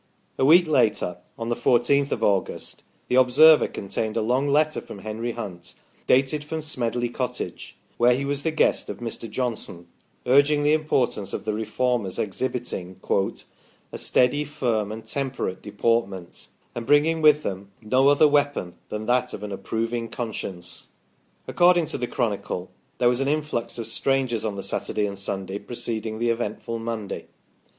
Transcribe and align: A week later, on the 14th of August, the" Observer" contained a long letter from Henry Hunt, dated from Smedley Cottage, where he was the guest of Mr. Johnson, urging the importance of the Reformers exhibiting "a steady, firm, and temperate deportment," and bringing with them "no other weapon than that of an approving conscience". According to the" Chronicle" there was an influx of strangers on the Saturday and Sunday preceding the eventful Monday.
A 0.39 0.45
week 0.45 0.65
later, 0.65 1.19
on 1.37 1.49
the 1.49 1.55
14th 1.55 2.11
of 2.11 2.23
August, 2.23 2.81
the" 3.07 3.15
Observer" 3.17 3.67
contained 3.67 4.17
a 4.17 4.21
long 4.23 4.47
letter 4.47 4.81
from 4.81 4.97
Henry 5.05 5.33
Hunt, 5.33 5.75
dated 6.07 6.43
from 6.43 6.63
Smedley 6.63 7.07
Cottage, 7.07 7.77
where 7.97 8.15
he 8.15 8.25
was 8.25 8.41
the 8.41 8.49
guest 8.49 8.89
of 8.89 8.97
Mr. 8.97 9.29
Johnson, 9.29 9.89
urging 10.25 10.63
the 10.63 10.73
importance 10.73 11.33
of 11.33 11.45
the 11.45 11.53
Reformers 11.53 12.17
exhibiting 12.17 12.99
"a 13.91 13.97
steady, 13.99 14.43
firm, 14.43 14.91
and 14.91 15.05
temperate 15.05 15.61
deportment," 15.61 16.47
and 16.73 16.87
bringing 16.87 17.21
with 17.21 17.43
them 17.43 17.69
"no 17.79 18.09
other 18.09 18.27
weapon 18.27 18.73
than 18.89 19.05
that 19.05 19.35
of 19.35 19.43
an 19.43 19.51
approving 19.51 20.09
conscience". 20.09 20.93
According 21.47 21.85
to 21.85 21.99
the" 21.99 22.07
Chronicle" 22.17 22.71
there 22.97 23.07
was 23.09 23.19
an 23.19 23.27
influx 23.27 23.77
of 23.77 23.85
strangers 23.85 24.45
on 24.45 24.55
the 24.55 24.63
Saturday 24.63 25.05
and 25.05 25.19
Sunday 25.19 25.59
preceding 25.59 26.17
the 26.17 26.31
eventful 26.31 26.79
Monday. 26.79 27.27